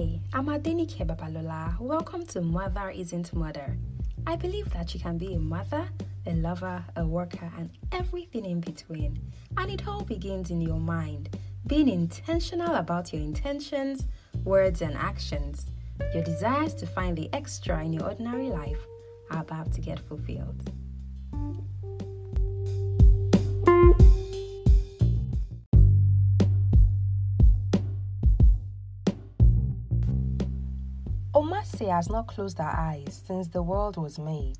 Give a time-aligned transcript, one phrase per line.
[0.00, 1.78] Hi, I'm Adenike Babalola.
[1.78, 3.76] Welcome to Mother Isn't Murder.
[4.26, 5.90] I believe that you can be a mother,
[6.24, 9.20] a lover, a worker, and everything in between.
[9.58, 11.36] And it all begins in your mind,
[11.66, 14.06] being intentional about your intentions,
[14.42, 15.66] words, and actions.
[16.14, 18.80] Your desires to find the extra in your ordinary life
[19.30, 20.72] are about to get fulfilled.
[31.80, 34.58] Omatse has not closed her eyes since the world was made.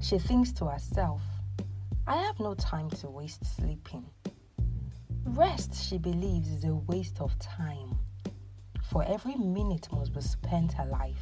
[0.00, 1.20] She thinks to herself,
[2.06, 4.06] I have no time to waste sleeping.
[5.24, 7.98] Rest, she believes, is a waste of time,
[8.82, 11.20] for every minute must be spent alive.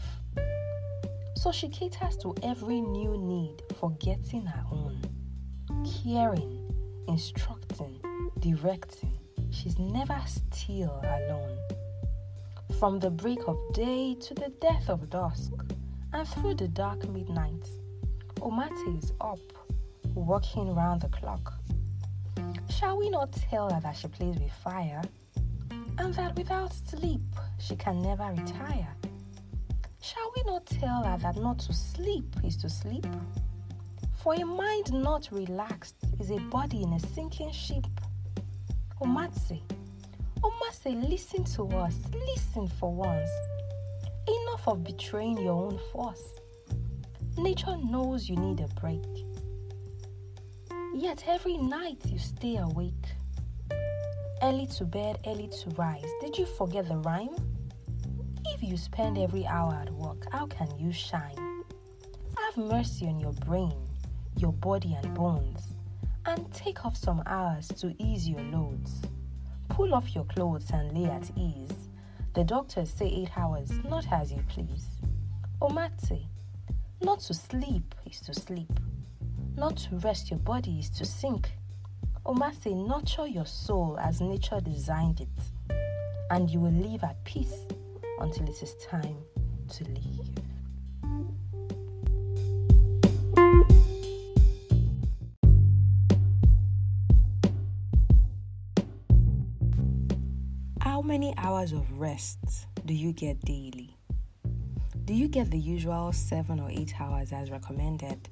[1.34, 5.02] So she caters to every new need, forgetting her own.
[6.02, 6.72] Caring,
[7.08, 8.00] instructing,
[8.38, 9.18] directing,
[9.50, 11.58] she's never still alone.
[12.80, 15.52] From the break of day to the death of dusk,
[16.14, 17.68] and through the dark midnight,
[18.40, 19.38] Omatse is up,
[20.14, 21.52] working round the clock.
[22.70, 25.02] Shall we not tell her that she plays with fire,
[25.98, 27.20] and that without sleep
[27.58, 28.96] she can never retire?
[30.00, 33.06] Shall we not tell her that not to sleep is to sleep?
[34.22, 37.86] For a mind not relaxed is a body in a sinking ship.
[39.02, 39.60] Omatse,
[40.42, 41.96] Omatse, listen to us.
[42.12, 43.30] Listen for once.
[44.26, 46.22] Enough of betraying your own force.
[47.36, 49.04] Nature knows you need a break.
[50.94, 53.06] Yet every night you stay awake.
[54.42, 56.10] Early to bed, early to rise.
[56.20, 57.36] Did you forget the rhyme?
[58.46, 61.36] If you spend every hour at work, how can you shine?
[62.38, 63.76] Have mercy on your brain,
[64.36, 65.74] your body, and bones,
[66.24, 69.02] and take off some hours to ease your loads.
[69.80, 71.88] Pull off your clothes and lay at ease.
[72.34, 74.84] The doctors say eight hours, not as you please.
[75.62, 76.26] Omatse,
[77.00, 78.70] not to sleep is to sleep.
[79.56, 81.52] Not to rest your body is to sink.
[82.26, 85.74] Omatse, nurture your soul as nature designed it,
[86.28, 87.64] and you will live at peace
[88.18, 89.16] until it is time
[89.70, 90.19] to leave.
[101.00, 103.96] How many hours of rest do you get daily?
[105.06, 108.28] Do you get the usual seven or eight hours as recommended?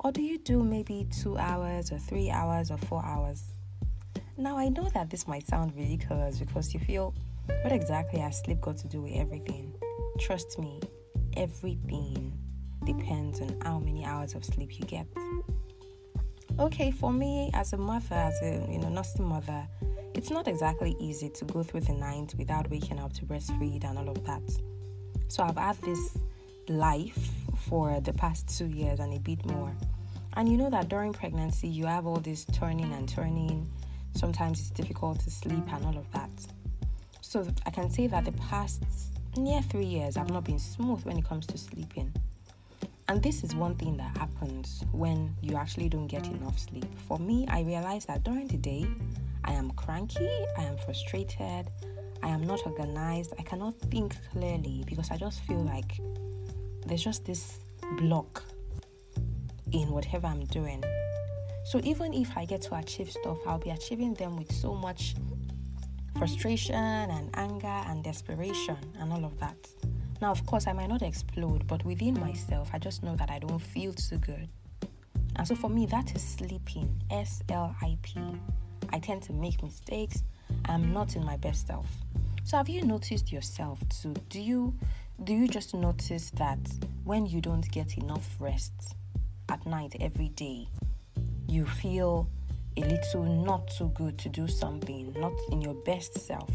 [0.00, 3.42] Or do you do maybe two hours or three hours or four hours?
[4.36, 7.14] Now, I know that this might sound ridiculous because you feel,
[7.62, 9.72] what exactly has sleep got to do with everything?
[10.20, 10.78] Trust me,
[11.38, 12.38] everything
[12.84, 15.06] depends on how many hours of sleep you get.
[16.58, 19.66] Okay, for me, as a mother, as a you know nursing mother,
[20.22, 23.98] it's not exactly easy to go through the night without waking up to breastfeed and
[23.98, 24.40] all of that.
[25.26, 26.16] So I've had this
[26.68, 27.28] life
[27.66, 29.74] for the past two years and a bit more.
[30.34, 33.68] And you know that during pregnancy, you have all this turning and turning.
[34.14, 36.30] Sometimes it's difficult to sleep and all of that.
[37.20, 38.84] So I can say that the past
[39.36, 42.14] near three years, I've not been smooth when it comes to sleeping.
[43.08, 46.86] And this is one thing that happens when you actually don't get enough sleep.
[47.08, 48.86] For me, I realized that during the day,
[49.44, 51.70] I am cranky, I am frustrated,
[52.22, 56.00] I am not organized, I cannot think clearly because I just feel like
[56.86, 57.58] there's just this
[57.98, 58.42] block
[59.72, 60.82] in whatever I'm doing.
[61.64, 65.14] So even if I get to achieve stuff, I'll be achieving them with so much
[66.18, 69.56] frustration and anger and desperation and all of that.
[70.22, 73.40] Now, of course, I might not explode, but within myself, I just know that I
[73.40, 74.48] don't feel too good.
[75.34, 77.02] And so for me, that is sleeping.
[77.10, 78.20] S L I P.
[78.92, 80.22] I tend to make mistakes.
[80.66, 81.86] I'm not in my best self.
[82.44, 84.14] So have you noticed yourself too?
[84.28, 84.72] Do you
[85.24, 86.60] do you just notice that
[87.02, 88.94] when you don't get enough rest
[89.48, 90.68] at night every day,
[91.48, 92.28] you feel
[92.76, 96.52] a little not too good to do something, not in your best self?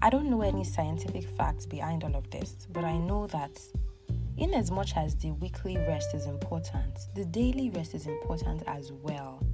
[0.00, 3.58] I don't know any scientific facts behind all of this, but I know that
[4.36, 8.92] in as much as the weekly rest is important, the daily rest is important as
[8.92, 9.44] well.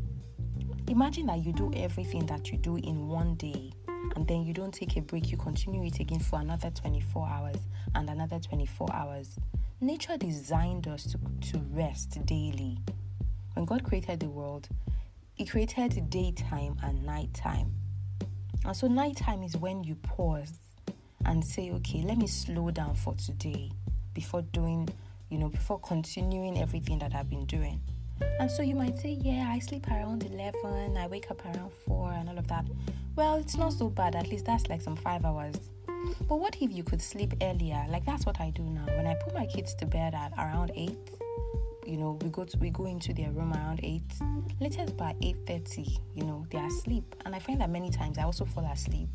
[0.88, 3.72] Imagine that you do everything that you do in one day
[4.16, 7.56] and then you don't take a break, you continue it again for another 24 hours
[7.94, 9.38] and another 24 hours.
[9.80, 11.18] Nature designed us to,
[11.52, 12.78] to rest daily.
[13.54, 14.68] When God created the world,
[15.32, 17.72] He created daytime and nighttime.
[18.64, 20.52] And so, nighttime is when you pause
[21.26, 23.70] and say, okay, let me slow down for today
[24.14, 24.88] before doing,
[25.28, 27.80] you know, before continuing everything that I've been doing.
[28.38, 32.12] And so you might say, Yeah, I sleep around 11, I wake up around 4,
[32.12, 32.64] and all of that.
[33.16, 34.14] Well, it's not so bad.
[34.14, 35.56] At least that's like some five hours.
[36.28, 37.84] But what if you could sleep earlier?
[37.88, 38.86] Like that's what I do now.
[38.96, 40.96] When I put my kids to bed at around 8,
[41.86, 44.02] you know, we go to, we go into their room around 8,
[44.60, 47.14] latest by 8:30, you know, they are asleep.
[47.24, 49.08] And I find that many times I also fall asleep.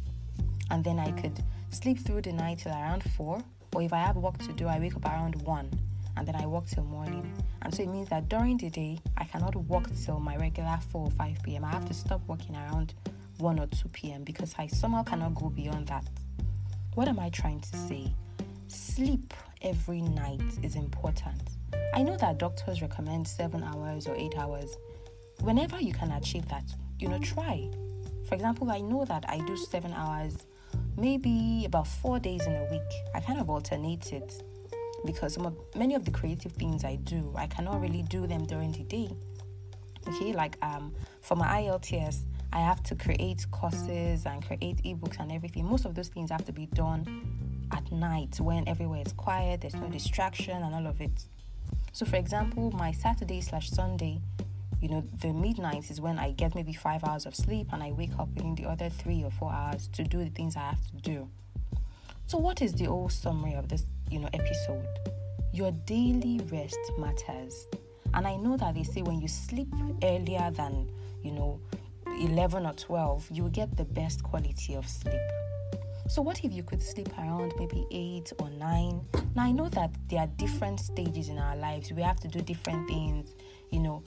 [0.72, 3.42] And then I could sleep through the night till around 4,
[3.74, 5.72] or if I have work to do, I wake up around 1
[6.18, 7.32] and then I work till morning.
[7.62, 11.02] And so it means that during the day, I cannot work till my regular 4
[11.02, 11.66] or 5 p.m.
[11.66, 12.94] I have to stop working around
[13.38, 14.24] 1 or 2 p.m.
[14.24, 16.06] because I somehow cannot go beyond that.
[16.96, 18.14] What am I trying to say?
[18.70, 19.34] Sleep
[19.64, 21.42] every night is important.
[21.96, 24.78] I know that doctors recommend 7 hours or 8 hours.
[25.42, 26.66] Whenever you can achieve that,
[27.00, 27.68] you know, try.
[28.28, 30.38] For example, I know that I do 7 hours
[30.98, 32.92] maybe about 4 days in a week.
[33.16, 34.44] I kind of alternate it
[35.04, 38.72] because of, many of the creative things I do, I cannot really do them during
[38.72, 39.10] the day.
[40.08, 42.20] Okay, like um, for my IELTS,
[42.54, 45.66] I have to create courses and create ebooks and everything.
[45.66, 47.40] Most of those things have to be done
[47.72, 51.26] at night when everywhere is quiet, there's no distraction, and all of it.
[51.92, 54.20] So, for example, my Saturday slash Sunday,
[54.82, 57.92] you know, the midnight is when I get maybe five hours of sleep and I
[57.92, 60.86] wake up within the other three or four hours to do the things I have
[60.92, 61.30] to do.
[62.28, 64.86] So, what is the whole summary of this, you know, episode?
[65.52, 67.68] Your daily rest matters.
[68.14, 69.68] And I know that they say when you sleep
[70.04, 70.90] earlier than,
[71.24, 71.60] you know,
[72.22, 75.22] 11 or 12, you will get the best quality of sleep.
[76.10, 79.06] So, what if you could sleep around maybe 8 or 9?
[79.36, 81.94] Now, I know that there are different stages in our lives.
[81.94, 83.36] We have to do different things,
[83.70, 84.02] you know,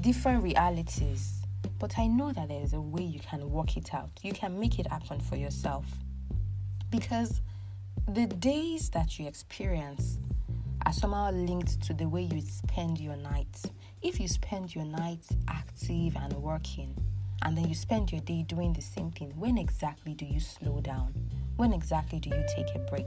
[0.00, 1.42] different realities.
[1.80, 4.10] But I know that there is a way you can work it out.
[4.22, 5.86] You can make it happen for yourself.
[6.90, 7.40] Because
[8.06, 10.18] the days that you experience
[10.86, 13.66] are somehow linked to the way you spend your nights.
[14.02, 16.96] If you spend your nights active and working,
[17.42, 20.80] and then you spend your day doing the same thing, when exactly do you slow
[20.80, 21.12] down?
[21.56, 23.06] When exactly do you take a break?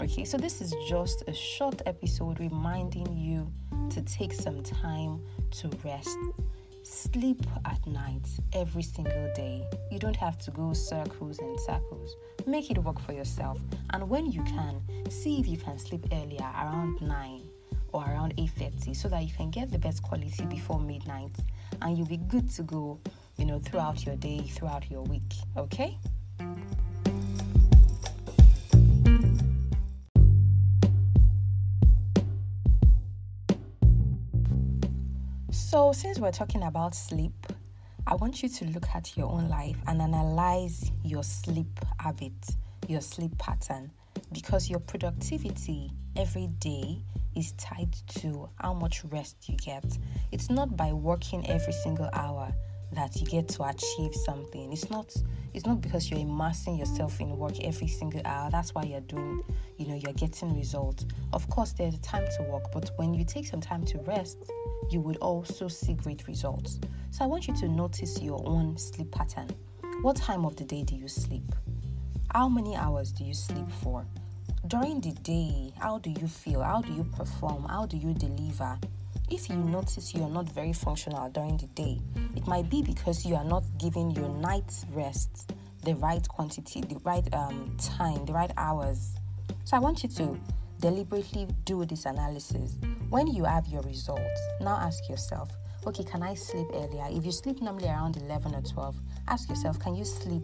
[0.00, 3.52] Okay, so this is just a short episode reminding you
[3.90, 5.20] to take some time
[5.52, 6.18] to rest.
[6.82, 9.64] Sleep at night every single day.
[9.90, 12.16] You don't have to go circles and circles.
[12.46, 13.60] Make it work for yourself.
[13.90, 17.42] And when you can, see if you can sleep earlier around 9
[17.92, 21.36] or around 8:30 so that you can get the best quality before midnight
[21.80, 22.98] and you'll be good to go
[23.42, 25.34] you know, throughout your day, throughout your week.
[25.56, 25.98] Okay?
[35.50, 37.32] So, since we're talking about sleep,
[38.06, 42.32] I want you to look at your own life and analyze your sleep habit,
[42.86, 43.90] your sleep pattern,
[44.30, 47.02] because your productivity every day
[47.34, 49.98] is tied to how much rest you get.
[50.30, 52.52] It's not by working every single hour
[52.92, 54.72] that you get to achieve something.
[54.72, 55.14] It's not
[55.54, 58.50] it's not because you're immersing yourself in work every single hour.
[58.50, 59.42] That's why you're doing,
[59.76, 61.04] you know, you're getting results.
[61.34, 64.38] Of course, there's a time to work, but when you take some time to rest,
[64.90, 66.80] you would also see great results.
[67.10, 69.48] So I want you to notice your own sleep pattern.
[70.00, 71.54] What time of the day do you sleep?
[72.32, 74.06] How many hours do you sleep for?
[74.68, 76.62] During the day, how do you feel?
[76.62, 77.64] How do you perform?
[77.64, 78.78] How do you deliver?
[79.32, 81.98] If you notice you're not very functional during the day,
[82.36, 85.54] it might be because you are not giving your night rest
[85.84, 89.14] the right quantity, the right um, time, the right hours.
[89.64, 90.38] So I want you to
[90.80, 92.76] deliberately do this analysis.
[93.08, 95.50] When you have your results, now ask yourself,
[95.86, 97.06] okay, can I sleep earlier?
[97.08, 98.96] If you sleep normally around 11 or 12,
[99.28, 100.42] ask yourself, can you sleep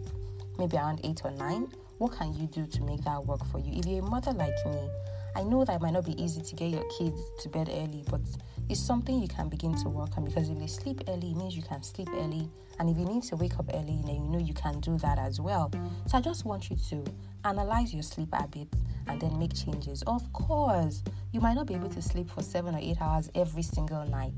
[0.57, 1.71] maybe around 8 or 9?
[1.99, 3.71] What can you do to make that work for you?
[3.71, 4.89] If you're a mother like me,
[5.39, 8.03] I know that it might not be easy to get your kids to bed early,
[8.09, 8.19] but
[8.67, 11.55] it's something you can begin to work on because if they sleep early, it means
[11.55, 12.49] you can sleep early.
[12.77, 15.17] And if you need to wake up early, then you know you can do that
[15.17, 15.71] as well.
[16.07, 17.05] So I just want you to
[17.45, 18.77] analyze your sleep habits
[19.07, 20.03] and then make changes.
[20.07, 23.63] Of course, you might not be able to sleep for seven or eight hours every
[23.63, 24.33] single night,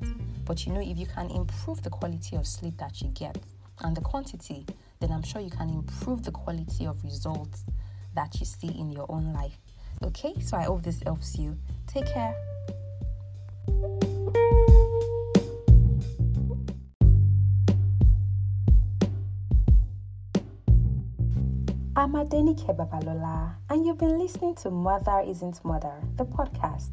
[0.45, 3.39] but you know, if you can improve the quality of sleep that you get
[3.79, 4.67] and the quantity,
[4.99, 7.65] then I'm sure you can improve the quality of results
[8.13, 9.57] that you see in your own life.
[10.03, 11.57] Okay, so I hope this helps you.
[11.87, 12.35] Take care.
[21.95, 26.89] I'm Adenike Babalola, and you've been listening to Mother Isn't Murder, the podcast.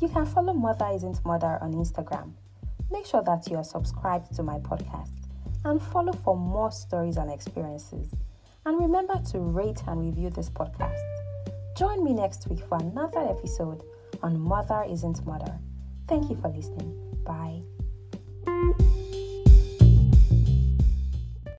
[0.00, 2.32] You can follow Mother Isn't Murder on Instagram.
[2.92, 5.10] Make sure that you are subscribed to my podcast
[5.64, 8.12] and follow for more stories and experiences.
[8.64, 11.15] And remember to rate and review this podcast.
[11.76, 13.82] Join me next week for another episode
[14.22, 15.58] on Mother Isn't Murder.
[16.08, 16.96] Thank you for listening.
[17.22, 17.60] Bye.